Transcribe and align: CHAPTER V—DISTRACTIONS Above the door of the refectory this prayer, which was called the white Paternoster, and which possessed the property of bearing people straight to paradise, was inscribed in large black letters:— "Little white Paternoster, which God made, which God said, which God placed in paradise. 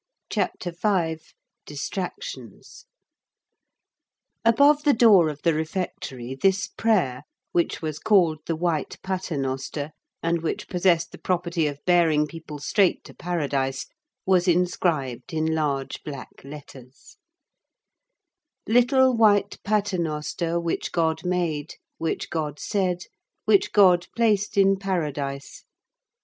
CHAPTER 0.31 0.71
V—DISTRACTIONS 0.71 2.87
Above 4.43 4.83
the 4.83 4.93
door 4.93 5.29
of 5.29 5.43
the 5.43 5.53
refectory 5.53 6.33
this 6.33 6.67
prayer, 6.69 7.21
which 7.51 7.83
was 7.83 7.99
called 7.99 8.39
the 8.47 8.55
white 8.55 8.97
Paternoster, 9.03 9.91
and 10.23 10.41
which 10.41 10.67
possessed 10.67 11.11
the 11.11 11.19
property 11.19 11.67
of 11.67 11.85
bearing 11.85 12.25
people 12.25 12.57
straight 12.57 13.03
to 13.03 13.13
paradise, 13.13 13.85
was 14.25 14.47
inscribed 14.47 15.33
in 15.35 15.53
large 15.53 16.01
black 16.03 16.31
letters:— 16.43 17.17
"Little 18.67 19.13
white 19.15 19.59
Paternoster, 19.63 20.59
which 20.59 20.91
God 20.91 21.23
made, 21.23 21.75
which 21.99 22.31
God 22.31 22.57
said, 22.59 23.03
which 23.45 23.71
God 23.71 24.07
placed 24.15 24.57
in 24.57 24.77
paradise. 24.77 25.63